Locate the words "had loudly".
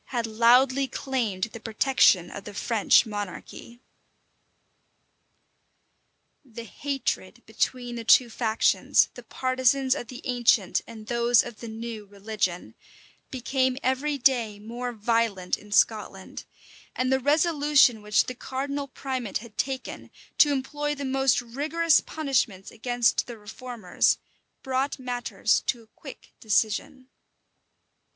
0.05-0.87